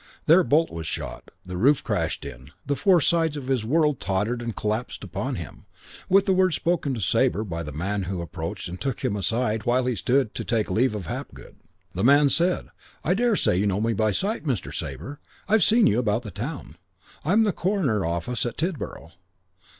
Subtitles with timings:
[0.25, 4.41] Their bolt was shot, the roof crashed in, the four sides of his world tottered
[4.41, 5.67] and collapsed upon him,
[6.09, 9.67] with the words spoken to Sabre by that man who approached and took him aside
[9.67, 11.57] while he stood to take leave of Hapgood.
[11.93, 12.69] The man said,
[13.03, 14.73] "I daresay you know me by sight, Mr.
[14.73, 15.19] Sabre.
[15.47, 16.77] I've seen you about the town.
[17.23, 19.11] I'm the coroner's officer at Tidborough.